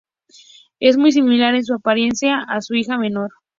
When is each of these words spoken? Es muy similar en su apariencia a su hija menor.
Es 0.79 0.97
muy 0.97 1.11
similar 1.11 1.53
en 1.53 1.63
su 1.63 1.75
apariencia 1.75 2.39
a 2.39 2.59
su 2.61 2.73
hija 2.73 2.97
menor. 2.97 3.29